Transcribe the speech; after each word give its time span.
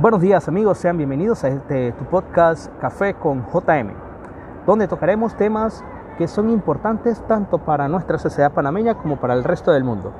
Buenos 0.00 0.22
días 0.22 0.48
amigos, 0.48 0.78
sean 0.78 0.96
bienvenidos 0.96 1.44
a 1.44 1.48
este 1.48 1.92
tu 1.92 2.06
podcast 2.06 2.74
Café 2.80 3.12
con 3.12 3.44
JM, 3.44 3.92
donde 4.64 4.88
tocaremos 4.88 5.36
temas 5.36 5.84
que 6.16 6.26
son 6.26 6.48
importantes 6.48 7.20
tanto 7.28 7.58
para 7.58 7.86
nuestra 7.86 8.16
sociedad 8.16 8.50
panameña 8.50 8.94
como 8.94 9.20
para 9.20 9.34
el 9.34 9.44
resto 9.44 9.72
del 9.72 9.84
mundo. 9.84 10.10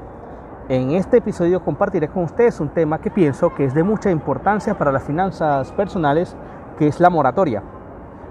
En 0.69 0.90
este 0.90 1.17
episodio 1.17 1.65
compartiré 1.65 2.08
con 2.08 2.24
ustedes 2.24 2.61
un 2.61 2.69
tema 2.69 3.01
que 3.01 3.11
pienso 3.11 3.54
que 3.54 3.65
es 3.65 3.72
de 3.72 3.83
mucha 3.83 4.11
importancia 4.11 4.77
para 4.77 4.93
las 4.93 5.03
finanzas 5.03 5.72
personales, 5.72 6.37
que 6.76 6.87
es 6.87 7.01
la 7.01 7.08
moratoria, 7.08 7.62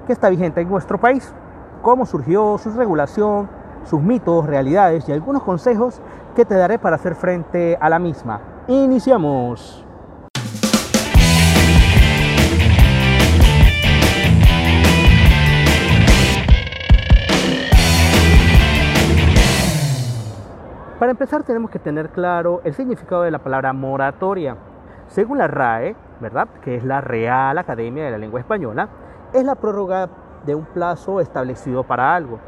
que 0.06 0.14
está 0.14 0.30
vigente 0.30 0.62
en 0.62 0.70
nuestro 0.70 1.00
país, 1.00 1.34
cómo 1.82 2.06
surgió, 2.06 2.60
su 2.60 2.70
regulación, 2.74 3.50
sus 3.86 4.04
mitos, 4.04 4.46
realidades 4.46 5.10
y 5.10 5.14
algunos 5.14 5.42
consejos 5.42 6.00
que 6.36 6.46
te 6.46 6.54
daré 6.54 6.78
para 6.78 6.98
hacer 6.98 7.16
frente 7.16 7.76
a 7.82 7.90
la 7.90 7.98
misma. 7.98 8.40
Iniciamos. 8.68 9.89
Para 21.00 21.12
empezar 21.12 21.44
tenemos 21.44 21.72
que 21.72 21.80
tener 21.80 22.10
claro 22.10 22.60
el 22.66 22.74
significado 22.74 23.22
de 23.22 23.32
la 23.32 23.40
palabra 23.40 23.72
moratoria. 23.72 24.58
Según 25.08 25.38
la 25.38 25.48
RAE, 25.48 25.96
¿verdad? 26.20 26.50
Que 26.62 26.76
es 26.76 26.84
la 26.84 27.00
Real 27.00 27.58
Academia 27.58 28.04
de 28.04 28.12
la 28.12 28.18
Lengua 28.18 28.42
Española, 28.42 28.90
es 29.32 29.46
la 29.46 29.56
prórroga 29.56 30.10
de 30.46 30.56
un 30.56 30.66
plazo 30.66 31.22
establecido 31.22 31.86
para 31.86 32.14
algo, 32.14 32.40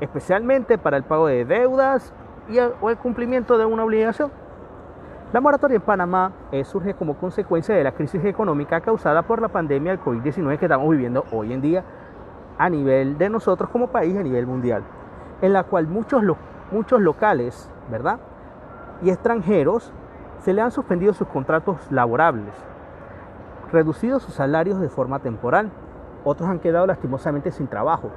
especialmente 0.00 0.78
para 0.78 0.96
el 0.96 1.02
pago 1.02 1.26
de 1.26 1.44
deudas 1.44 2.12
y 2.48 2.58
el, 2.58 2.70
o 2.80 2.88
el 2.88 2.98
cumplimiento 2.98 3.58
de 3.58 3.64
una 3.64 3.82
obligación. 3.82 4.30
La 5.32 5.40
moratoria 5.40 5.74
en 5.74 5.82
Panamá 5.82 6.30
eh, 6.52 6.64
surge 6.64 6.94
como 6.94 7.16
consecuencia 7.18 7.74
de 7.74 7.82
la 7.82 7.92
crisis 7.92 8.24
económica 8.24 8.80
causada 8.80 9.22
por 9.22 9.42
la 9.42 9.48
pandemia 9.48 9.90
del 9.90 10.00
COVID-19 10.00 10.56
que 10.56 10.66
estamos 10.66 10.88
viviendo 10.88 11.24
hoy 11.32 11.52
en 11.52 11.60
día 11.60 11.82
a 12.58 12.70
nivel 12.70 13.18
de 13.18 13.28
nosotros 13.28 13.68
como 13.70 13.88
país, 13.88 14.16
a 14.16 14.22
nivel 14.22 14.46
mundial, 14.46 14.84
en 15.42 15.52
la 15.52 15.64
cual 15.64 15.88
muchos, 15.88 16.22
muchos 16.70 17.00
locales 17.00 17.72
¿verdad? 17.90 18.18
Y 19.02 19.10
extranjeros 19.10 19.92
se 20.40 20.52
le 20.52 20.60
han 20.60 20.70
suspendido 20.70 21.12
sus 21.12 21.28
contratos 21.28 21.76
laborables, 21.90 22.54
reducido 23.72 24.20
sus 24.20 24.34
salarios 24.34 24.80
de 24.80 24.88
forma 24.88 25.18
temporal, 25.18 25.70
otros 26.24 26.48
han 26.48 26.58
quedado 26.58 26.86
lastimosamente 26.86 27.50
sin 27.50 27.68
trabajo 27.68 28.10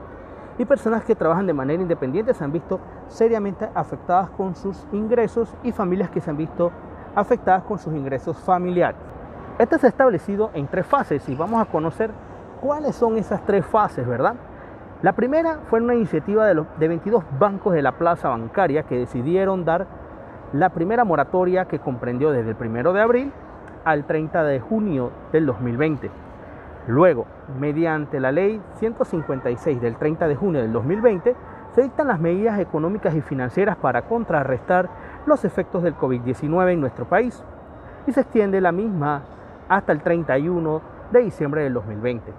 y 0.57 0.65
personas 0.65 1.03
que 1.03 1.15
trabajan 1.15 1.47
de 1.47 1.53
manera 1.53 1.81
independiente 1.81 2.33
se 2.33 2.43
han 2.43 2.51
visto 2.51 2.79
seriamente 3.07 3.69
afectadas 3.73 4.29
con 4.31 4.55
sus 4.55 4.85
ingresos 4.91 5.53
y 5.63 5.71
familias 5.71 6.09
que 6.09 6.21
se 6.21 6.29
han 6.29 6.37
visto 6.37 6.71
afectadas 7.15 7.63
con 7.63 7.79
sus 7.79 7.93
ingresos 7.93 8.37
familiares. 8.37 8.99
Esto 9.57 9.77
se 9.77 9.87
ha 9.87 9.89
establecido 9.89 10.49
en 10.53 10.67
tres 10.67 10.85
fases 10.85 11.27
y 11.29 11.35
vamos 11.35 11.61
a 11.61 11.65
conocer 11.65 12.11
cuáles 12.61 12.95
son 12.95 13.17
esas 13.17 13.43
tres 13.45 13.65
fases, 13.65 14.07
¿verdad? 14.07 14.35
La 15.01 15.13
primera 15.13 15.61
fue 15.67 15.81
una 15.81 15.95
iniciativa 15.95 16.45
de, 16.45 16.53
los, 16.53 16.67
de 16.77 16.87
22 16.87 17.23
bancos 17.39 17.73
de 17.73 17.81
la 17.81 17.93
plaza 17.93 18.29
bancaria 18.29 18.83
que 18.83 18.99
decidieron 18.99 19.65
dar 19.65 19.87
la 20.53 20.69
primera 20.69 21.03
moratoria 21.03 21.65
que 21.65 21.79
comprendió 21.79 22.31
desde 22.31 22.51
el 22.51 22.57
1 22.59 22.93
de 22.93 23.01
abril 23.01 23.33
al 23.83 24.05
30 24.05 24.43
de 24.43 24.59
junio 24.59 25.11
del 25.31 25.47
2020. 25.47 26.11
Luego, 26.87 27.25
mediante 27.59 28.19
la 28.19 28.31
ley 28.31 28.61
156 28.75 29.81
del 29.81 29.95
30 29.95 30.27
de 30.27 30.35
junio 30.35 30.61
del 30.61 30.71
2020, 30.71 31.35
se 31.71 31.81
dictan 31.81 32.07
las 32.07 32.19
medidas 32.19 32.59
económicas 32.59 33.15
y 33.15 33.21
financieras 33.21 33.77
para 33.77 34.03
contrarrestar 34.03 34.87
los 35.25 35.43
efectos 35.45 35.81
del 35.81 35.95
COVID-19 35.95 36.73
en 36.73 36.81
nuestro 36.81 37.05
país 37.05 37.43
y 38.05 38.11
se 38.11 38.21
extiende 38.21 38.61
la 38.61 38.71
misma 38.71 39.23
hasta 39.67 39.93
el 39.93 40.01
31 40.03 40.79
de 41.11 41.19
diciembre 41.21 41.63
del 41.63 41.73
2020. 41.73 42.31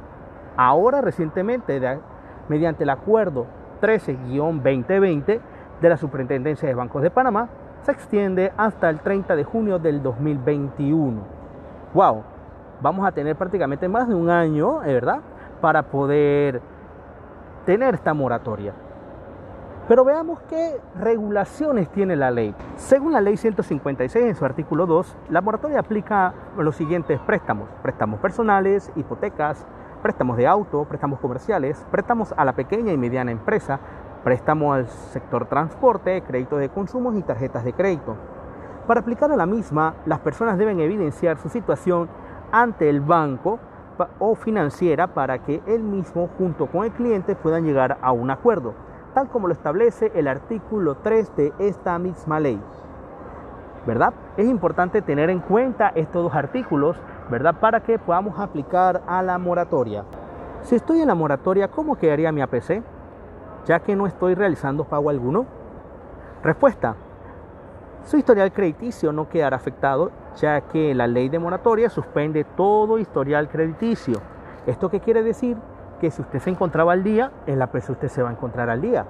Ahora, 0.56 1.00
recientemente, 1.00 1.80
mediante 2.48 2.84
el 2.84 2.90
acuerdo 2.90 3.46
13-2020 3.80 5.40
de 5.80 5.88
la 5.88 5.96
Superintendencia 5.96 6.68
de 6.68 6.74
Bancos 6.74 7.02
de 7.02 7.10
Panamá, 7.10 7.48
se 7.82 7.92
extiende 7.92 8.52
hasta 8.56 8.88
el 8.88 9.00
30 9.00 9.34
de 9.34 9.44
junio 9.44 9.78
del 9.78 10.02
2021. 10.02 11.20
¡Wow! 11.94 12.22
Vamos 12.80 13.06
a 13.06 13.12
tener 13.12 13.36
prácticamente 13.36 13.88
más 13.88 14.08
de 14.08 14.14
un 14.14 14.30
año, 14.30 14.82
¿eh, 14.84 14.94
¿verdad? 14.94 15.20
Para 15.60 15.82
poder 15.84 16.60
tener 17.64 17.94
esta 17.94 18.14
moratoria. 18.14 18.72
Pero 19.88 20.04
veamos 20.04 20.40
qué 20.48 20.80
regulaciones 20.98 21.88
tiene 21.90 22.14
la 22.14 22.30
ley. 22.30 22.54
Según 22.76 23.12
la 23.12 23.20
ley 23.20 23.36
156 23.36 24.24
en 24.24 24.34
su 24.36 24.44
artículo 24.44 24.86
2, 24.86 25.16
la 25.30 25.40
moratoria 25.40 25.80
aplica 25.80 26.32
los 26.56 26.76
siguientes 26.76 27.18
préstamos. 27.20 27.68
Préstamos 27.82 28.20
personales, 28.20 28.92
hipotecas, 28.94 29.66
préstamos 30.02 30.36
de 30.36 30.46
auto, 30.46 30.84
préstamos 30.84 31.20
comerciales, 31.20 31.86
préstamos 31.90 32.34
a 32.36 32.44
la 32.44 32.54
pequeña 32.54 32.92
y 32.92 32.98
mediana 32.98 33.30
empresa, 33.30 33.78
préstamos 34.24 34.74
al 34.74 34.88
sector 34.88 35.46
transporte, 35.46 36.22
créditos 36.22 36.58
de 36.58 36.68
consumo 36.68 37.12
y 37.16 37.22
tarjetas 37.22 37.64
de 37.64 37.72
crédito. 37.72 38.16
Para 38.86 39.00
aplicar 39.00 39.30
a 39.30 39.36
la 39.36 39.46
misma, 39.46 39.94
las 40.04 40.18
personas 40.18 40.58
deben 40.58 40.80
evidenciar 40.80 41.38
su 41.38 41.48
situación 41.48 42.08
ante 42.50 42.90
el 42.90 43.00
banco 43.00 43.60
o 44.18 44.34
financiera 44.34 45.14
para 45.14 45.38
que 45.38 45.62
él 45.66 45.82
mismo 45.82 46.28
junto 46.36 46.66
con 46.66 46.84
el 46.84 46.90
cliente 46.90 47.36
puedan 47.36 47.64
llegar 47.64 47.98
a 48.02 48.10
un 48.10 48.30
acuerdo, 48.30 48.74
tal 49.14 49.28
como 49.28 49.46
lo 49.46 49.52
establece 49.52 50.10
el 50.16 50.26
artículo 50.26 50.96
3 50.96 51.36
de 51.36 51.52
esta 51.60 51.96
misma 51.98 52.40
ley. 52.40 52.60
¿Verdad? 53.86 54.14
Es 54.36 54.46
importante 54.46 55.02
tener 55.02 55.28
en 55.30 55.40
cuenta 55.40 55.92
estos 55.94 56.22
dos 56.22 56.34
artículos 56.34 56.96
¿verdad? 57.32 57.54
Para 57.58 57.80
que 57.80 57.98
podamos 57.98 58.38
aplicar 58.38 59.02
a 59.06 59.22
la 59.22 59.38
moratoria. 59.38 60.04
Si 60.62 60.76
estoy 60.76 61.00
en 61.00 61.08
la 61.08 61.14
moratoria, 61.14 61.68
¿cómo 61.68 61.96
quedaría 61.96 62.30
mi 62.30 62.42
APC? 62.42 62.82
Ya 63.64 63.80
que 63.80 63.96
no 63.96 64.06
estoy 64.06 64.34
realizando 64.34 64.84
pago 64.84 65.10
alguno. 65.10 65.46
Respuesta. 66.42 66.94
Su 68.04 68.16
historial 68.16 68.52
crediticio 68.52 69.12
no 69.12 69.28
quedará 69.28 69.56
afectado, 69.56 70.10
ya 70.36 70.60
que 70.60 70.94
la 70.94 71.06
ley 71.06 71.28
de 71.28 71.38
moratoria 71.38 71.88
suspende 71.88 72.44
todo 72.44 72.98
historial 72.98 73.48
crediticio. 73.48 74.20
¿Esto 74.66 74.90
qué 74.90 75.00
quiere 75.00 75.22
decir? 75.22 75.56
Que 76.00 76.10
si 76.10 76.20
usted 76.20 76.40
se 76.40 76.50
encontraba 76.50 76.92
al 76.92 77.04
día, 77.04 77.30
en 77.46 77.58
la 77.58 77.66
APC 77.66 77.90
usted 77.90 78.08
se 78.08 78.22
va 78.22 78.28
a 78.28 78.32
encontrar 78.32 78.68
al 78.70 78.80
día. 78.80 79.06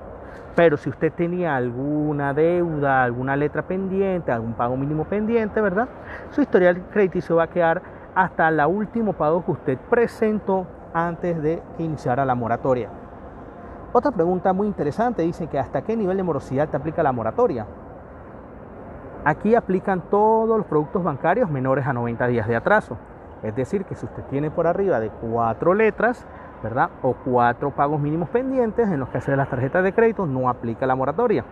Pero 0.54 0.76
si 0.76 0.90
usted 0.90 1.12
tenía 1.12 1.56
alguna 1.56 2.34
deuda, 2.34 3.02
alguna 3.02 3.36
letra 3.36 3.62
pendiente, 3.62 4.30
algún 4.32 4.52
pago 4.52 4.76
mínimo 4.76 5.04
pendiente, 5.04 5.60
¿verdad? 5.60 5.88
Su 6.30 6.42
historial 6.42 6.82
crediticio 6.90 7.36
va 7.36 7.44
a 7.44 7.50
quedar 7.50 7.82
hasta 8.14 8.48
el 8.48 8.60
último 8.66 9.14
pago 9.14 9.44
que 9.44 9.52
usted 9.52 9.78
presentó 9.88 10.66
antes 10.92 11.42
de 11.42 11.62
que 11.76 11.82
iniciara 11.84 12.24
la 12.24 12.34
moratoria. 12.34 12.90
Otra 13.94 14.10
pregunta 14.10 14.52
muy 14.52 14.66
interesante 14.66 15.22
dice 15.22 15.46
que 15.48 15.58
hasta 15.58 15.82
qué 15.82 15.96
nivel 15.96 16.16
de 16.16 16.22
morosidad 16.22 16.68
te 16.68 16.76
aplica 16.76 17.02
la 17.02 17.12
moratoria. 17.12 17.66
Aquí 19.24 19.54
aplican 19.54 20.02
todos 20.10 20.58
los 20.58 20.66
productos 20.66 21.04
bancarios 21.04 21.50
menores 21.50 21.86
a 21.86 21.92
90 21.92 22.26
días 22.26 22.48
de 22.48 22.56
atraso. 22.56 22.96
Es 23.42 23.54
decir, 23.54 23.84
que 23.84 23.94
si 23.94 24.06
usted 24.06 24.22
tiene 24.24 24.50
por 24.50 24.66
arriba 24.66 24.98
de 25.00 25.10
cuatro 25.10 25.74
letras, 25.74 26.26
¿verdad? 26.62 26.90
O 27.02 27.14
cuatro 27.14 27.70
pagos 27.70 28.00
mínimos 28.00 28.28
pendientes 28.28 28.88
en 28.88 29.00
los 29.00 29.08
que 29.08 29.18
hace 29.18 29.36
las 29.36 29.50
tarjetas 29.50 29.82
de 29.82 29.92
crédito, 29.92 30.26
no 30.26 30.48
aplica 30.48 30.86
la 30.86 30.94
moratoria. 30.94 31.44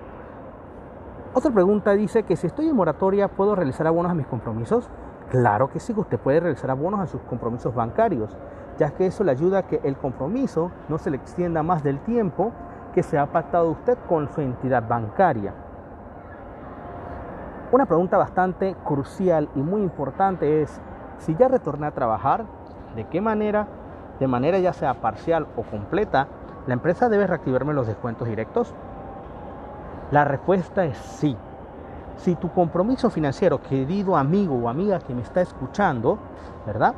Otra 1.34 1.50
pregunta 1.50 1.92
dice 1.92 2.24
que 2.24 2.36
si 2.36 2.46
estoy 2.46 2.68
en 2.68 2.76
moratoria, 2.76 3.28
¿puedo 3.28 3.54
realizar 3.54 3.86
abonos 3.86 4.12
a 4.12 4.14
mis 4.14 4.26
compromisos? 4.26 4.90
Claro 5.30 5.70
que 5.70 5.78
sí, 5.78 5.92
usted 5.96 6.18
puede 6.18 6.40
realizar 6.40 6.70
abonos 6.70 7.00
a 7.00 7.06
sus 7.06 7.20
compromisos 7.22 7.74
bancarios, 7.74 8.36
ya 8.78 8.90
que 8.90 9.06
eso 9.06 9.22
le 9.22 9.30
ayuda 9.30 9.58
a 9.58 9.62
que 9.62 9.80
el 9.84 9.96
compromiso 9.96 10.72
no 10.88 10.98
se 10.98 11.10
le 11.10 11.16
extienda 11.16 11.62
más 11.62 11.84
del 11.84 12.00
tiempo 12.00 12.52
que 12.92 13.04
se 13.04 13.18
ha 13.18 13.26
pactado 13.26 13.70
usted 13.70 13.96
con 14.08 14.28
su 14.28 14.40
entidad 14.40 14.88
bancaria. 14.88 15.54
Una 17.70 17.86
pregunta 17.86 18.18
bastante 18.18 18.74
crucial 18.84 19.48
y 19.54 19.60
muy 19.60 19.82
importante 19.82 20.62
es, 20.62 20.80
si 21.18 21.36
ya 21.36 21.46
retorné 21.46 21.86
a 21.86 21.92
trabajar, 21.92 22.44
¿de 22.96 23.06
qué 23.06 23.20
manera? 23.20 23.68
De 24.20 24.28
manera 24.28 24.58
ya 24.58 24.74
sea 24.74 25.00
parcial 25.00 25.46
o 25.56 25.62
completa, 25.62 26.28
¿la 26.66 26.74
empresa 26.74 27.08
debe 27.08 27.26
reactivarme 27.26 27.72
los 27.72 27.86
descuentos 27.86 28.28
directos? 28.28 28.74
La 30.10 30.24
respuesta 30.24 30.84
es 30.84 30.98
sí. 30.98 31.36
Si 32.18 32.34
tu 32.34 32.50
compromiso 32.50 33.08
financiero, 33.08 33.62
querido 33.62 34.16
amigo 34.16 34.54
o 34.54 34.68
amiga 34.68 34.98
que 34.98 35.14
me 35.14 35.22
está 35.22 35.40
escuchando, 35.40 36.18
¿verdad? 36.66 36.94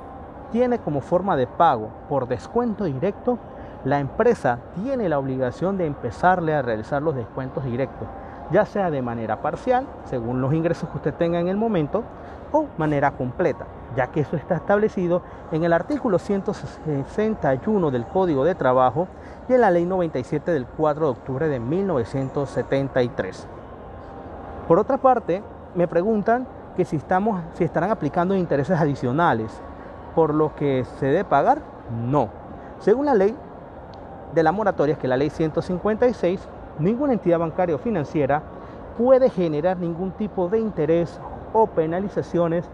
Tiene 0.50 0.80
como 0.80 1.00
forma 1.00 1.36
de 1.36 1.46
pago 1.46 1.90
por 2.08 2.26
descuento 2.26 2.84
directo, 2.84 3.38
la 3.84 4.00
empresa 4.00 4.58
tiene 4.82 5.08
la 5.08 5.20
obligación 5.20 5.78
de 5.78 5.86
empezarle 5.86 6.54
a 6.54 6.62
realizar 6.62 7.02
los 7.02 7.14
descuentos 7.14 7.64
directos, 7.64 8.08
ya 8.52 8.66
sea 8.66 8.90
de 8.90 9.02
manera 9.02 9.42
parcial, 9.42 9.86
según 10.04 10.40
los 10.40 10.52
ingresos 10.52 10.88
que 10.90 10.98
usted 10.98 11.14
tenga 11.14 11.40
en 11.40 11.48
el 11.48 11.56
momento, 11.56 12.04
o 12.52 12.66
manera 12.76 13.12
completa, 13.12 13.64
ya 13.96 14.08
que 14.08 14.20
eso 14.20 14.36
está 14.36 14.56
establecido 14.56 15.22
en 15.50 15.64
el 15.64 15.72
artículo 15.72 16.18
161 16.18 17.90
del 17.90 18.06
Código 18.06 18.44
de 18.44 18.54
Trabajo 18.54 19.08
y 19.48 19.54
en 19.54 19.62
la 19.62 19.70
Ley 19.70 19.86
97 19.86 20.52
del 20.52 20.66
4 20.66 21.04
de 21.06 21.10
octubre 21.10 21.48
de 21.48 21.58
1973. 21.58 23.48
Por 24.68 24.78
otra 24.78 24.98
parte, 24.98 25.42
me 25.74 25.88
preguntan 25.88 26.46
que 26.76 26.84
si, 26.84 26.96
estamos, 26.96 27.40
si 27.54 27.64
estarán 27.64 27.90
aplicando 27.90 28.34
intereses 28.34 28.78
adicionales. 28.78 29.60
por 30.14 30.34
lo 30.34 30.54
que 30.54 30.84
se 30.98 31.06
debe 31.06 31.24
pagar? 31.24 31.62
No. 32.06 32.28
Según 32.80 33.06
la 33.06 33.14
ley 33.14 33.34
de 34.34 34.42
la 34.42 34.52
moratoria, 34.52 34.96
que 34.96 35.06
es 35.06 35.08
la 35.08 35.16
ley 35.16 35.30
156, 35.30 36.46
ninguna 36.78 37.12
entidad 37.12 37.38
bancaria 37.38 37.74
o 37.74 37.78
financiera 37.78 38.42
puede 38.98 39.30
generar 39.30 39.78
ningún 39.78 40.12
tipo 40.12 40.48
de 40.48 40.58
interés 40.58 41.20
o 41.52 41.66
penalizaciones 41.66 42.68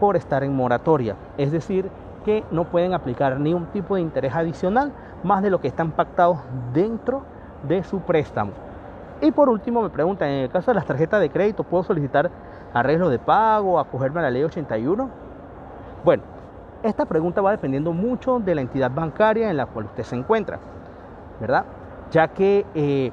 por 0.00 0.16
estar 0.16 0.42
en 0.42 0.54
moratoria. 0.54 1.16
Es 1.38 1.52
decir, 1.52 1.90
que 2.24 2.44
no 2.50 2.64
pueden 2.64 2.94
aplicar 2.94 3.38
ni 3.38 3.54
un 3.54 3.66
tipo 3.66 3.96
de 3.96 4.00
interés 4.00 4.34
adicional 4.34 4.92
más 5.22 5.42
de 5.42 5.50
lo 5.50 5.60
que 5.60 5.68
están 5.68 5.92
pactados 5.92 6.38
dentro 6.72 7.22
de 7.68 7.82
su 7.84 8.00
préstamo. 8.00 8.52
Y 9.20 9.30
por 9.30 9.48
último 9.48 9.82
me 9.82 9.90
preguntan, 9.90 10.28
en 10.28 10.44
el 10.44 10.50
caso 10.50 10.70
de 10.70 10.74
las 10.74 10.86
tarjetas 10.86 11.20
de 11.20 11.30
crédito, 11.30 11.62
¿puedo 11.62 11.84
solicitar 11.84 12.30
arreglo 12.74 13.08
de 13.08 13.18
pago, 13.18 13.78
acogerme 13.78 14.20
a 14.20 14.24
la 14.24 14.30
ley 14.30 14.42
81? 14.42 15.08
Bueno, 16.04 16.22
esta 16.82 17.04
pregunta 17.04 17.40
va 17.40 17.52
dependiendo 17.52 17.92
mucho 17.92 18.40
de 18.40 18.54
la 18.56 18.60
entidad 18.60 18.90
bancaria 18.90 19.48
en 19.48 19.56
la 19.56 19.66
cual 19.66 19.84
usted 19.86 20.02
se 20.02 20.16
encuentra, 20.16 20.58
¿verdad? 21.40 21.64
Ya 22.10 22.28
que 22.28 22.66
eh, 22.74 23.12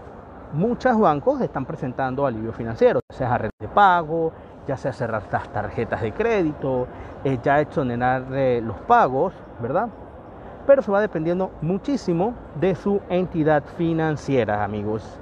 muchos 0.53 0.99
bancos 0.99 1.41
están 1.41 1.65
presentando 1.65 2.25
alivio 2.25 2.53
financiero, 2.53 3.01
ya 3.09 3.15
sea 3.15 3.33
arreglo 3.35 3.55
de 3.59 3.67
pago, 3.67 4.31
ya 4.67 4.77
sea 4.77 4.93
cerrar 4.93 5.23
las 5.31 5.49
tarjetas 5.49 6.01
de 6.01 6.13
crédito, 6.13 6.87
eh, 7.23 7.39
ya 7.41 7.59
exonerar 7.59 8.25
eh, 8.31 8.61
los 8.63 8.77
pagos, 8.81 9.33
¿verdad? 9.61 9.89
Pero 10.67 10.81
se 10.81 10.91
va 10.91 11.01
dependiendo 11.01 11.51
muchísimo 11.61 12.33
de 12.59 12.75
su 12.75 13.01
entidad 13.09 13.63
financiera, 13.77 14.63
amigos. 14.63 15.19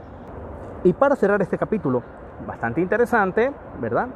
Y 0.84 0.94
para 0.94 1.16
cerrar 1.16 1.42
este 1.42 1.58
capítulo, 1.58 2.04
bastante 2.46 2.82
interesante, 2.82 3.52
¿verdad? 3.80 4.08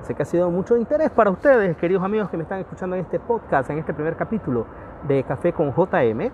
Sé 0.00 0.14
que 0.14 0.22
ha 0.22 0.26
sido 0.26 0.50
mucho 0.50 0.76
interés 0.76 1.10
para 1.10 1.30
ustedes, 1.30 1.76
queridos 1.76 2.02
amigos 2.02 2.28
que 2.28 2.36
me 2.36 2.42
están 2.42 2.58
escuchando 2.58 2.96
en 2.96 3.02
este 3.02 3.20
podcast, 3.20 3.70
en 3.70 3.78
este 3.78 3.94
primer 3.94 4.16
capítulo 4.16 4.66
de 5.06 5.22
Café 5.22 5.52
con 5.52 5.72
JM. 5.72 6.30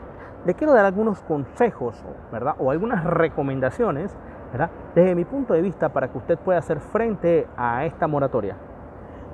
Le 0.47 0.55
quiero 0.55 0.73
dar 0.73 0.87
algunos 0.87 1.21
consejos, 1.21 2.03
¿verdad? 2.33 2.55
O 2.59 2.71
algunas 2.71 3.05
recomendaciones, 3.05 4.17
¿verdad? 4.53 4.71
Desde 4.95 5.15
mi 5.15 5.27
punto 5.27 5.53
de 5.53 5.61
vista 5.61 5.91
para 5.91 6.09
que 6.09 6.17
usted 6.17 6.39
pueda 6.39 6.61
hacer 6.61 6.81
frente 6.81 7.47
a 7.59 7.85
esta 7.85 8.07
moratoria. 8.07 8.57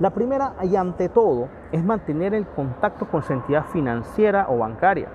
La 0.00 0.11
primera 0.11 0.55
y 0.62 0.75
ante 0.75 1.09
todo 1.09 1.49
es 1.71 1.85
mantener 1.85 2.35
el 2.35 2.47
contacto 2.47 3.06
con 3.06 3.23
su 3.23 3.32
entidad 3.32 3.67
financiera 3.67 4.47
o 4.49 4.59
bancaria 4.59 5.09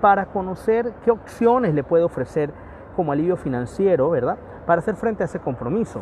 para 0.00 0.26
conocer 0.26 0.94
qué 1.04 1.12
opciones 1.12 1.74
le 1.74 1.84
puede 1.84 2.02
ofrecer 2.02 2.50
como 2.96 3.12
alivio 3.12 3.36
financiero, 3.36 4.10
¿verdad? 4.10 4.36
Para 4.66 4.80
hacer 4.80 4.96
frente 4.96 5.22
a 5.22 5.26
ese 5.26 5.38
compromiso. 5.38 6.00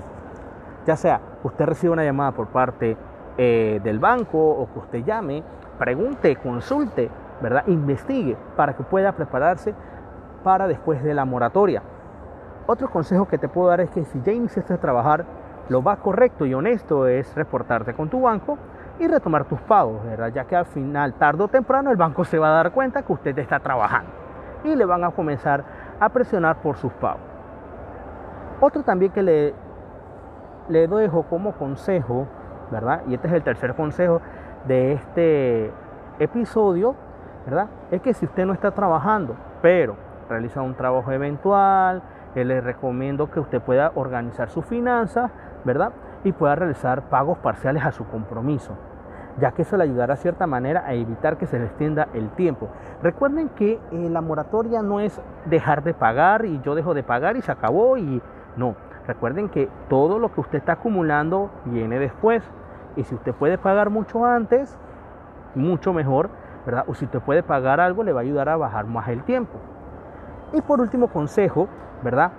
Ya 0.86 0.96
sea 0.96 1.20
usted 1.42 1.66
recibe 1.66 1.92
una 1.92 2.04
llamada 2.04 2.32
por 2.32 2.48
parte 2.48 2.96
eh, 3.36 3.80
del 3.82 3.98
banco 3.98 4.38
o 4.38 4.72
que 4.72 4.78
usted 4.78 5.04
llame, 5.04 5.42
pregunte, 5.78 6.36
consulte, 6.36 7.10
¿verdad? 7.42 7.64
Investigue 7.66 8.36
para 8.56 8.74
que 8.74 8.82
pueda 8.82 9.12
prepararse 9.12 9.74
para 10.42 10.66
después 10.66 11.02
de 11.02 11.12
la 11.12 11.24
moratoria. 11.24 11.82
Otro 12.66 12.90
consejo 12.90 13.28
que 13.28 13.38
te 13.38 13.48
puedo 13.48 13.68
dar 13.68 13.80
es 13.80 13.90
que 13.90 14.04
si 14.04 14.20
ya 14.22 14.32
iniciaste 14.32 14.74
a 14.74 14.78
trabajar, 14.78 15.24
lo 15.68 15.82
más 15.82 15.98
correcto 15.98 16.46
y 16.46 16.54
honesto 16.54 17.06
es 17.06 17.34
reportarte 17.34 17.94
con 17.94 18.08
tu 18.08 18.22
banco 18.22 18.56
y 18.98 19.08
retomar 19.08 19.44
tus 19.44 19.60
pagos, 19.62 20.02
¿verdad? 20.04 20.32
Ya 20.32 20.44
que 20.44 20.56
al 20.56 20.66
final, 20.66 21.14
tarde 21.14 21.42
o 21.42 21.48
temprano, 21.48 21.90
el 21.90 21.96
banco 21.96 22.24
se 22.24 22.38
va 22.38 22.48
a 22.48 22.62
dar 22.62 22.72
cuenta 22.72 23.02
que 23.02 23.12
usted 23.12 23.38
está 23.38 23.60
trabajando 23.60 24.10
y 24.64 24.74
le 24.74 24.84
van 24.84 25.04
a 25.04 25.10
comenzar 25.10 25.64
a 26.00 26.08
presionar 26.08 26.56
por 26.62 26.76
sus 26.76 26.92
pagos. 26.94 27.20
Otro 28.60 28.82
también 28.82 29.12
que 29.12 29.22
le, 29.22 29.54
le 30.68 30.86
dejo 30.88 31.24
como 31.24 31.52
consejo, 31.52 32.26
¿verdad? 32.70 33.02
Y 33.08 33.14
este 33.14 33.28
es 33.28 33.34
el 33.34 33.42
tercer 33.42 33.74
consejo 33.74 34.20
de 34.66 34.92
este 34.92 35.72
episodio, 36.18 36.94
¿verdad? 37.44 37.68
Es 37.90 38.02
que 38.02 38.14
si 38.14 38.26
usted 38.26 38.46
no 38.46 38.52
está 38.52 38.72
trabajando, 38.72 39.36
pero 39.62 39.96
realiza 40.28 40.62
un 40.62 40.74
trabajo 40.74 41.12
eventual, 41.12 42.02
le 42.34 42.60
recomiendo 42.60 43.30
que 43.30 43.40
usted 43.40 43.62
pueda 43.62 43.92
organizar 43.94 44.50
sus 44.50 44.64
finanzas, 44.66 45.30
¿verdad? 45.64 45.92
Y 46.24 46.32
pueda 46.32 46.54
realizar 46.54 47.02
pagos 47.08 47.38
parciales 47.38 47.84
a 47.84 47.92
su 47.92 48.06
compromiso 48.06 48.74
ya 49.38 49.52
que 49.52 49.62
eso 49.62 49.76
le 49.76 49.84
ayudará 49.84 50.14
de 50.14 50.20
cierta 50.20 50.46
manera 50.46 50.84
a 50.86 50.94
evitar 50.94 51.36
que 51.36 51.46
se 51.46 51.58
le 51.58 51.66
extienda 51.66 52.08
el 52.14 52.30
tiempo. 52.30 52.68
Recuerden 53.02 53.50
que 53.50 53.74
eh, 53.74 54.08
la 54.10 54.20
moratoria 54.20 54.82
no 54.82 55.00
es 55.00 55.20
dejar 55.44 55.82
de 55.82 55.94
pagar 55.94 56.44
y 56.44 56.60
yo 56.62 56.74
dejo 56.74 56.94
de 56.94 57.02
pagar 57.02 57.36
y 57.36 57.42
se 57.42 57.52
acabó 57.52 57.98
y 57.98 58.22
no. 58.56 58.74
Recuerden 59.06 59.48
que 59.48 59.68
todo 59.88 60.18
lo 60.18 60.32
que 60.32 60.40
usted 60.40 60.58
está 60.58 60.72
acumulando 60.72 61.50
viene 61.64 61.98
después 61.98 62.42
y 62.96 63.04
si 63.04 63.14
usted 63.14 63.34
puede 63.34 63.58
pagar 63.58 63.90
mucho 63.90 64.24
antes, 64.24 64.78
mucho 65.54 65.92
mejor, 65.92 66.30
¿verdad? 66.64 66.84
O 66.88 66.94
si 66.94 67.04
usted 67.04 67.20
puede 67.20 67.42
pagar 67.42 67.80
algo, 67.80 68.02
le 68.02 68.12
va 68.12 68.20
a 68.20 68.22
ayudar 68.22 68.48
a 68.48 68.56
bajar 68.56 68.86
más 68.86 69.08
el 69.08 69.22
tiempo. 69.22 69.58
Y 70.52 70.60
por 70.60 70.80
último 70.80 71.08
consejo, 71.08 71.68
¿verdad? 72.02 72.32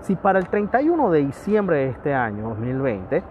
Si 0.00 0.16
para 0.16 0.38
el 0.38 0.48
31 0.48 1.10
de 1.10 1.18
diciembre 1.20 1.76
de 1.78 1.88
este 1.88 2.14
año 2.14 2.48
2020 2.50 3.22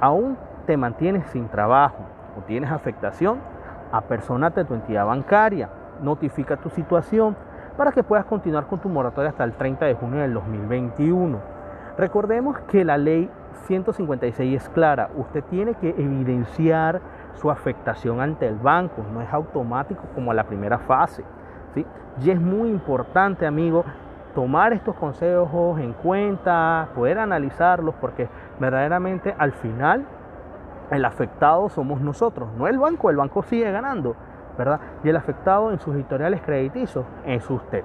aún 0.00 0.36
te 0.66 0.76
mantienes 0.76 1.26
sin 1.26 1.48
trabajo, 1.48 2.04
o 2.38 2.42
tienes 2.42 2.70
afectación, 2.70 3.38
apersonate 3.92 4.60
a 4.60 4.64
tu 4.64 4.74
entidad 4.74 5.06
bancaria, 5.06 5.68
notifica 6.00 6.56
tu 6.56 6.70
situación 6.70 7.36
para 7.76 7.92
que 7.92 8.02
puedas 8.02 8.24
continuar 8.24 8.66
con 8.66 8.78
tu 8.78 8.88
moratoria 8.88 9.30
hasta 9.30 9.44
el 9.44 9.52
30 9.52 9.86
de 9.86 9.94
junio 9.94 10.20
del 10.20 10.34
2021. 10.34 11.38
Recordemos 11.96 12.58
que 12.60 12.84
la 12.84 12.96
ley 12.96 13.30
156 13.66 14.62
es 14.62 14.68
clara, 14.70 15.10
usted 15.16 15.44
tiene 15.44 15.74
que 15.74 15.90
evidenciar 15.90 17.00
su 17.34 17.50
afectación 17.50 18.20
ante 18.20 18.46
el 18.46 18.56
banco, 18.56 19.04
no 19.12 19.20
es 19.20 19.32
automático 19.32 20.02
como 20.14 20.32
la 20.32 20.44
primera 20.44 20.78
fase. 20.78 21.22
¿sí? 21.74 21.84
Y 22.22 22.30
es 22.30 22.40
muy 22.40 22.70
importante, 22.70 23.46
amigo, 23.46 23.84
tomar 24.34 24.72
estos 24.72 24.94
consejos 24.96 25.78
en 25.80 25.92
cuenta, 25.92 26.88
poder 26.94 27.18
analizarlos, 27.18 27.94
porque 28.00 28.28
verdaderamente 28.58 29.34
al 29.38 29.52
final 29.52 30.06
el 30.90 31.04
afectado 31.04 31.68
somos 31.68 32.00
nosotros, 32.00 32.48
no 32.56 32.68
el 32.68 32.78
banco, 32.78 33.10
el 33.10 33.16
banco 33.16 33.42
sigue 33.42 33.70
ganando, 33.70 34.16
¿verdad? 34.56 34.80
Y 35.04 35.08
el 35.08 35.16
afectado 35.16 35.70
en 35.70 35.78
sus 35.78 35.96
historiales 35.96 36.40
crediticios 36.42 37.04
es 37.26 37.48
usted. 37.50 37.84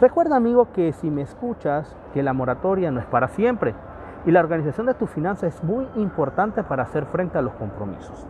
Recuerda, 0.00 0.36
amigo, 0.36 0.72
que 0.72 0.92
si 0.92 1.10
me 1.10 1.20
escuchas, 1.20 1.94
que 2.14 2.22
la 2.22 2.32
moratoria 2.32 2.90
no 2.90 3.00
es 3.00 3.06
para 3.06 3.28
siempre 3.28 3.74
y 4.24 4.30
la 4.30 4.40
organización 4.40 4.86
de 4.86 4.94
tus 4.94 5.10
finanzas 5.10 5.54
es 5.54 5.62
muy 5.62 5.86
importante 5.94 6.62
para 6.62 6.84
hacer 6.84 7.04
frente 7.04 7.36
a 7.36 7.42
los 7.42 7.52
compromisos. 7.52 8.26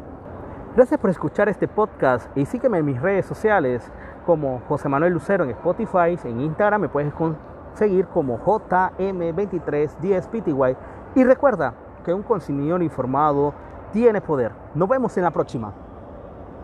Gracias 0.75 0.99
por 0.99 1.11
escuchar 1.11 1.49
este 1.49 1.69
podcast 1.69 2.37
y 2.37 2.45
sígueme 2.45 2.79
en 2.79 2.87
mis 2.87 3.01
redes 3.01 3.25
sociales 3.25 3.89
como 4.27 4.63
José 4.67 4.89
Manuel 4.89 5.13
Lucero 5.13 5.45
en 5.45 5.51
Spotify, 5.51 6.19
en 6.25 6.41
Instagram 6.41 6.81
me 6.81 6.89
puedes 6.89 7.15
conseguir 7.15 8.09
como 8.09 8.41
JM2310PTY 8.41 10.77
y 11.15 11.23
recuerda 11.23 11.75
que 12.05 12.13
un 12.13 12.25
consumidor 12.25 12.83
informado 12.83 13.55
tiene 13.93 14.21
poder. 14.21 14.51
Nos 14.75 14.89
vemos 14.89 15.17
en 15.17 15.23
la 15.23 15.31
próxima. 15.31 15.73